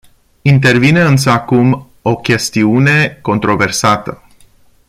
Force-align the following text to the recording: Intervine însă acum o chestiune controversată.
Intervine 0.41 1.01
însă 1.01 1.29
acum 1.29 1.89
o 2.01 2.15
chestiune 2.15 3.19
controversată. 3.21 4.23